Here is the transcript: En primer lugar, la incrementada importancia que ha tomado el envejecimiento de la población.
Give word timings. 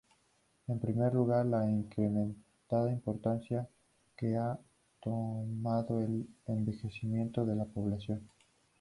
En 0.67 0.79
primer 0.79 1.13
lugar, 1.13 1.45
la 1.45 1.69
incrementada 1.69 2.91
importancia 2.91 3.69
que 4.17 4.35
ha 4.35 4.59
tomado 4.99 6.01
el 6.01 6.25
envejecimiento 6.47 7.45
de 7.45 7.55
la 7.55 7.65
población. 7.65 8.27